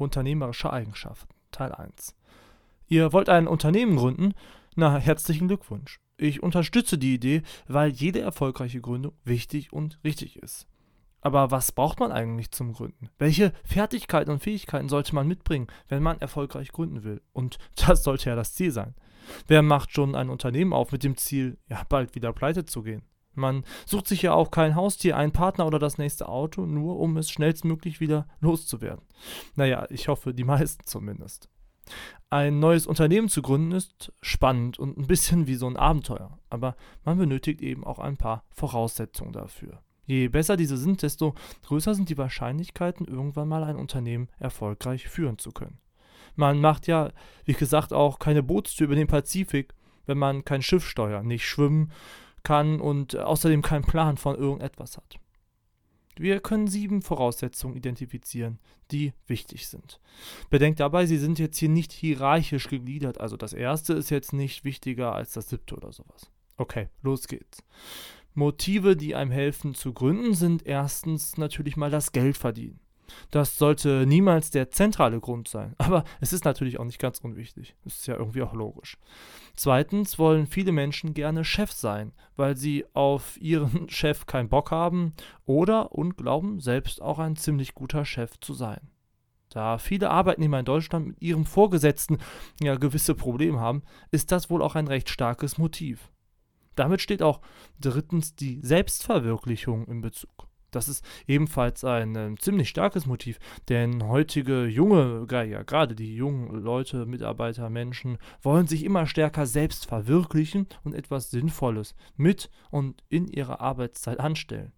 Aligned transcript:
Unternehmerische 0.00 0.72
Eigenschaften. 0.72 1.34
Teil 1.52 1.72
1. 1.72 2.16
Ihr 2.88 3.12
wollt 3.12 3.28
ein 3.28 3.46
Unternehmen 3.46 3.96
gründen? 3.96 4.34
Na, 4.74 4.96
herzlichen 4.96 5.48
Glückwunsch. 5.48 6.00
Ich 6.16 6.42
unterstütze 6.42 6.98
die 6.98 7.14
Idee, 7.14 7.42
weil 7.68 7.90
jede 7.90 8.20
erfolgreiche 8.20 8.80
Gründung 8.80 9.12
wichtig 9.24 9.72
und 9.72 9.98
richtig 10.04 10.36
ist. 10.36 10.66
Aber 11.20 11.50
was 11.50 11.72
braucht 11.72 12.00
man 12.00 12.12
eigentlich 12.12 12.50
zum 12.50 12.72
Gründen? 12.72 13.10
Welche 13.18 13.52
Fertigkeiten 13.62 14.30
und 14.30 14.42
Fähigkeiten 14.42 14.88
sollte 14.88 15.14
man 15.14 15.28
mitbringen, 15.28 15.66
wenn 15.88 16.02
man 16.02 16.20
erfolgreich 16.20 16.72
gründen 16.72 17.04
will? 17.04 17.20
Und 17.32 17.58
das 17.86 18.02
sollte 18.02 18.30
ja 18.30 18.36
das 18.36 18.54
Ziel 18.54 18.70
sein. 18.70 18.94
Wer 19.46 19.62
macht 19.62 19.92
schon 19.92 20.14
ein 20.14 20.30
Unternehmen 20.30 20.72
auf 20.72 20.92
mit 20.92 21.04
dem 21.04 21.16
Ziel, 21.16 21.58
ja, 21.68 21.82
bald 21.88 22.14
wieder 22.14 22.32
pleite 22.32 22.64
zu 22.64 22.82
gehen? 22.82 23.02
Man 23.40 23.64
sucht 23.86 24.06
sich 24.06 24.22
ja 24.22 24.32
auch 24.32 24.50
kein 24.50 24.74
Haustier, 24.74 25.16
einen 25.16 25.32
Partner 25.32 25.66
oder 25.66 25.78
das 25.78 25.98
nächste 25.98 26.28
Auto, 26.28 26.66
nur 26.66 26.98
um 26.98 27.16
es 27.16 27.30
schnellstmöglich 27.30 28.00
wieder 28.00 28.26
loszuwerden. 28.40 29.04
Naja, 29.56 29.86
ich 29.90 30.08
hoffe, 30.08 30.34
die 30.34 30.44
meisten 30.44 30.84
zumindest. 30.86 31.48
Ein 32.28 32.60
neues 32.60 32.86
Unternehmen 32.86 33.28
zu 33.28 33.42
gründen 33.42 33.72
ist 33.72 34.12
spannend 34.22 34.78
und 34.78 34.96
ein 34.96 35.06
bisschen 35.06 35.48
wie 35.48 35.56
so 35.56 35.66
ein 35.66 35.76
Abenteuer, 35.76 36.38
aber 36.48 36.76
man 37.04 37.18
benötigt 37.18 37.60
eben 37.60 37.84
auch 37.84 37.98
ein 37.98 38.16
paar 38.16 38.44
Voraussetzungen 38.50 39.32
dafür. 39.32 39.82
Je 40.06 40.28
besser 40.28 40.56
diese 40.56 40.76
sind, 40.76 41.02
desto 41.02 41.34
größer 41.66 41.94
sind 41.94 42.08
die 42.08 42.18
Wahrscheinlichkeiten, 42.18 43.06
irgendwann 43.06 43.48
mal 43.48 43.64
ein 43.64 43.76
Unternehmen 43.76 44.28
erfolgreich 44.38 45.08
führen 45.08 45.38
zu 45.38 45.50
können. 45.50 45.78
Man 46.36 46.60
macht 46.60 46.86
ja, 46.86 47.10
wie 47.44 47.52
gesagt, 47.52 47.92
auch 47.92 48.18
keine 48.18 48.42
Bootstür 48.42 48.86
über 48.86 48.94
den 48.94 49.06
Pazifik, 49.06 49.74
wenn 50.06 50.18
man 50.18 50.44
kein 50.44 50.62
Schiff 50.62 50.86
steuert, 50.86 51.24
nicht 51.24 51.46
schwimmen 51.46 51.92
kann 52.42 52.80
und 52.80 53.16
außerdem 53.16 53.62
keinen 53.62 53.84
Plan 53.84 54.16
von 54.16 54.36
irgendetwas 54.36 54.96
hat. 54.96 55.18
Wir 56.16 56.40
können 56.40 56.66
sieben 56.66 57.02
Voraussetzungen 57.02 57.76
identifizieren, 57.76 58.58
die 58.90 59.14
wichtig 59.26 59.68
sind. 59.68 60.00
Bedenkt 60.50 60.80
dabei, 60.80 61.06
sie 61.06 61.16
sind 61.16 61.38
jetzt 61.38 61.56
hier 61.56 61.70
nicht 61.70 61.92
hierarchisch 61.92 62.68
gegliedert, 62.68 63.18
also 63.20 63.36
das 63.36 63.52
erste 63.52 63.94
ist 63.94 64.10
jetzt 64.10 64.32
nicht 64.32 64.64
wichtiger 64.64 65.14
als 65.14 65.32
das 65.32 65.48
siebte 65.48 65.76
oder 65.76 65.92
sowas. 65.92 66.30
Okay, 66.56 66.88
los 67.02 67.26
geht's. 67.26 67.62
Motive, 68.34 68.96
die 68.96 69.14
einem 69.14 69.30
helfen 69.30 69.74
zu 69.74 69.92
gründen, 69.92 70.34
sind 70.34 70.66
erstens 70.66 71.38
natürlich 71.38 71.76
mal 71.76 71.90
das 71.90 72.12
Geld 72.12 72.36
verdienen. 72.36 72.80
Das 73.30 73.58
sollte 73.58 74.06
niemals 74.06 74.50
der 74.50 74.70
zentrale 74.70 75.20
Grund 75.20 75.48
sein, 75.48 75.74
aber 75.78 76.04
es 76.20 76.32
ist 76.32 76.44
natürlich 76.44 76.78
auch 76.78 76.84
nicht 76.84 76.98
ganz 76.98 77.18
unwichtig. 77.18 77.74
Das 77.84 77.96
ist 77.96 78.06
ja 78.06 78.16
irgendwie 78.16 78.42
auch 78.42 78.54
logisch. 78.54 78.98
Zweitens 79.54 80.18
wollen 80.18 80.46
viele 80.46 80.72
Menschen 80.72 81.14
gerne 81.14 81.44
Chef 81.44 81.72
sein, 81.72 82.12
weil 82.36 82.56
sie 82.56 82.84
auf 82.94 83.40
ihren 83.40 83.88
Chef 83.90 84.26
keinen 84.26 84.48
Bock 84.48 84.70
haben 84.70 85.14
oder 85.46 85.92
und 85.92 86.16
glauben, 86.16 86.60
selbst 86.60 87.02
auch 87.02 87.18
ein 87.18 87.36
ziemlich 87.36 87.74
guter 87.74 88.04
Chef 88.04 88.38
zu 88.40 88.54
sein. 88.54 88.80
Da 89.50 89.78
viele 89.78 90.10
Arbeitnehmer 90.10 90.60
in 90.60 90.64
Deutschland 90.64 91.08
mit 91.08 91.22
ihrem 91.22 91.44
Vorgesetzten 91.44 92.18
ja 92.60 92.76
gewisse 92.76 93.14
Probleme 93.14 93.60
haben, 93.60 93.82
ist 94.12 94.30
das 94.30 94.48
wohl 94.48 94.62
auch 94.62 94.76
ein 94.76 94.86
recht 94.86 95.10
starkes 95.10 95.58
Motiv. 95.58 96.10
Damit 96.76 97.00
steht 97.00 97.22
auch 97.22 97.40
drittens 97.80 98.34
die 98.36 98.60
Selbstverwirklichung 98.62 99.86
in 99.88 100.00
Bezug. 100.00 100.49
Das 100.70 100.88
ist 100.88 101.04
ebenfalls 101.26 101.84
ein 101.84 102.16
äh, 102.16 102.34
ziemlich 102.38 102.68
starkes 102.68 103.06
Motiv, 103.06 103.38
denn 103.68 104.06
heutige 104.06 104.66
junge, 104.66 105.26
ja 105.30 105.62
gerade 105.62 105.94
die 105.94 106.14
jungen 106.14 106.62
Leute, 106.62 107.06
Mitarbeiter, 107.06 107.70
Menschen 107.70 108.18
wollen 108.42 108.66
sich 108.66 108.84
immer 108.84 109.06
stärker 109.06 109.46
selbst 109.46 109.86
verwirklichen 109.86 110.66
und 110.84 110.94
etwas 110.94 111.30
Sinnvolles 111.30 111.94
mit 112.16 112.50
und 112.70 113.02
in 113.08 113.26
ihrer 113.28 113.60
Arbeitszeit 113.60 114.20
anstellen. 114.20 114.72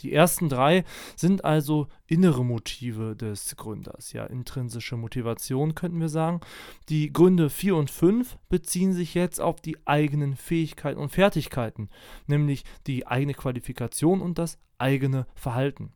Die 0.00 0.12
ersten 0.12 0.48
drei 0.48 0.84
sind 1.16 1.44
also 1.44 1.88
innere 2.06 2.44
Motive 2.44 3.16
des 3.16 3.56
Gründers, 3.56 4.12
ja, 4.12 4.24
intrinsische 4.24 4.96
Motivation 4.96 5.74
könnten 5.74 6.00
wir 6.00 6.08
sagen. 6.08 6.40
Die 6.88 7.12
Gründe 7.12 7.50
4 7.50 7.76
und 7.76 7.90
5 7.90 8.38
beziehen 8.48 8.92
sich 8.92 9.14
jetzt 9.14 9.40
auf 9.40 9.60
die 9.60 9.76
eigenen 9.86 10.36
Fähigkeiten 10.36 11.00
und 11.00 11.10
Fertigkeiten, 11.10 11.88
nämlich 12.26 12.64
die 12.86 13.06
eigene 13.06 13.34
Qualifikation 13.34 14.20
und 14.20 14.38
das 14.38 14.58
eigene 14.78 15.26
Verhalten. 15.34 15.92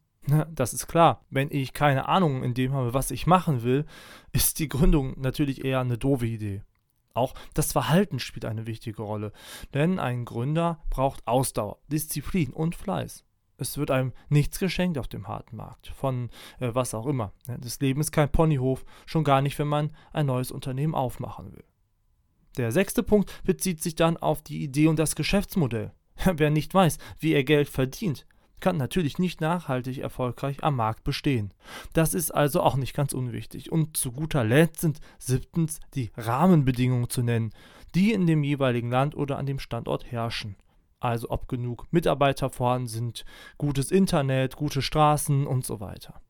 Das 0.55 0.75
ist 0.75 0.87
klar. 0.87 1.25
Wenn 1.31 1.49
ich 1.51 1.73
keine 1.73 2.09
Ahnung 2.09 2.43
in 2.43 2.55
dem 2.55 2.73
habe, 2.73 2.95
was 2.95 3.11
ich 3.11 3.27
machen 3.27 3.63
will, 3.63 3.87
ist 4.33 4.59
die 4.59 4.69
Gründung 4.69 5.19
natürlich 5.21 5.65
eher 5.65 5.81
eine 5.81 5.99
doofe 5.99 6.27
Idee. 6.27 6.63
Auch 7.15 7.35
das 7.55 7.73
Verhalten 7.73 8.19
spielt 8.19 8.45
eine 8.45 8.67
wichtige 8.67 9.03
Rolle, 9.03 9.33
denn 9.75 9.99
ein 9.99 10.25
Gründer 10.25 10.83
braucht 10.91 11.27
Ausdauer, 11.27 11.79
Disziplin 11.89 12.53
und 12.53 12.77
Fleiß. 12.77 13.25
Es 13.61 13.77
wird 13.77 13.91
einem 13.91 14.13
nichts 14.31 14.59
geschenkt 14.59 14.97
auf 14.97 15.07
dem 15.07 15.29
harten 15.29 15.57
Markt, 15.57 15.89
von 15.89 16.31
äh, 16.61 16.71
was 16.73 16.95
auch 16.95 17.07
immer. 17.07 17.33
Das 17.47 17.79
Leben 17.81 18.01
ist 18.01 18.11
kein 18.11 18.33
Ponyhof, 18.33 18.87
schon 19.05 19.23
gar 19.23 19.43
nicht, 19.43 19.59
wenn 19.59 19.69
man 19.69 19.91
ein 20.13 20.27
neues 20.27 20.51
Unternehmen 20.51 20.95
aufmachen 20.95 21.53
will. 21.53 21.65
Der 22.57 22.73
sechste 22.73 23.03
Punkt 23.03 23.31
bezieht 23.45 23.83
sich 23.83 23.95
dann 23.95 24.17
auf 24.17 24.43
die 24.43 24.63
Idee 24.63 24.89
und 24.89 24.99
das 24.99 25.15
Geschäftsmodell. 25.15 25.93
Wer 26.25 26.51
nicht 26.51 26.73
weiß, 26.73 26.99
wie 27.19 27.35
er 27.35 27.45
Geld 27.45 27.69
verdient, 27.69 28.27
kann 28.61 28.79
natürlich 28.79 29.19
nicht 29.19 29.41
nachhaltig 29.41 29.99
erfolgreich 29.99 30.65
am 30.65 30.77
Markt 30.77 31.05
bestehen. 31.05 31.53
Das 31.93 32.15
ist 32.15 32.31
also 32.31 32.63
auch 32.63 32.77
nicht 32.77 32.95
ganz 32.95 33.13
unwichtig. 33.13 33.71
Und 33.71 33.97
zu 33.97 34.13
guter 34.13 34.43
Letzt 34.43 34.81
sind 34.81 35.01
siebtens 35.19 35.81
die 35.95 36.11
Rahmenbedingungen 36.17 37.11
zu 37.11 37.23
nennen, 37.23 37.53
die 37.95 38.13
in 38.13 38.27
dem 38.27 38.43
jeweiligen 38.43 38.91
Land 38.91 39.15
oder 39.15 39.37
an 39.39 39.47
dem 39.47 39.59
Standort 39.59 40.11
herrschen 40.11 40.57
also 41.01 41.31
ob 41.31 41.49
genug 41.49 41.87
Mitarbeiter 41.91 42.51
vorhanden 42.51 42.89
sind, 42.89 43.25
gutes 43.59 43.91
Internet, 43.91 44.57
gute 44.57 44.83
Straßen 44.83 45.47
und 45.47 45.67
so 45.67 45.81
weiter. 45.81 46.21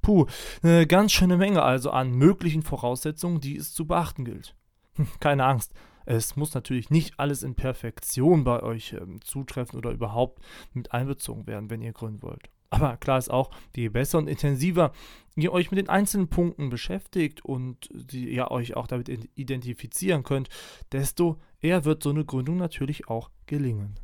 Puh, 0.00 0.26
eine 0.62 0.86
ganz 0.86 1.12
schöne 1.12 1.36
Menge 1.36 1.62
also 1.62 1.90
an 1.90 2.10
möglichen 2.12 2.62
Voraussetzungen, 2.62 3.40
die 3.40 3.56
es 3.56 3.72
zu 3.72 3.86
beachten 3.86 4.24
gilt. 4.24 4.54
Hm, 4.96 5.08
keine 5.18 5.44
Angst, 5.44 5.72
es 6.06 6.36
muss 6.36 6.54
natürlich 6.54 6.90
nicht 6.90 7.18
alles 7.18 7.42
in 7.42 7.54
Perfektion 7.54 8.44
bei 8.44 8.62
euch 8.62 8.92
ähm, 8.92 9.20
zutreffen 9.22 9.78
oder 9.78 9.90
überhaupt 9.90 10.42
mit 10.72 10.92
einbezogen 10.92 11.46
werden, 11.46 11.70
wenn 11.70 11.82
ihr 11.82 11.92
gründen 11.92 12.22
wollt. 12.22 12.50
Aber 12.74 12.96
klar 12.96 13.18
ist 13.18 13.30
auch, 13.30 13.50
je 13.76 13.88
besser 13.88 14.18
und 14.18 14.26
intensiver 14.26 14.92
ihr 15.36 15.52
euch 15.52 15.70
mit 15.70 15.78
den 15.78 15.88
einzelnen 15.88 16.28
Punkten 16.28 16.70
beschäftigt 16.70 17.44
und 17.44 17.88
ihr 18.12 18.50
euch 18.50 18.76
auch 18.76 18.86
damit 18.86 19.08
identifizieren 19.34 20.22
könnt, 20.22 20.48
desto 20.92 21.40
eher 21.60 21.84
wird 21.84 22.02
so 22.02 22.10
eine 22.10 22.24
Gründung 22.24 22.56
natürlich 22.56 23.08
auch 23.08 23.30
gelingen. 23.46 23.98